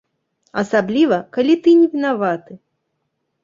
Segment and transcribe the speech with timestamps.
[0.61, 2.61] Асабліва, калі ты не вінаваты.